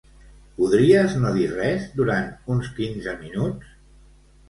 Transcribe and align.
Podries 0.55 1.13
no 1.25 1.35
dir 1.35 1.45
res 1.53 1.87
durant 2.01 2.35
uns 2.57 2.75
quinze 2.81 3.19
minuts? 3.25 3.81